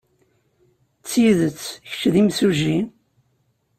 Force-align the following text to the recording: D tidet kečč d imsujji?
D 1.01 1.03
tidet 1.09 1.61
kečč 1.89 2.01
d 2.13 2.15
imsujji? 2.21 2.77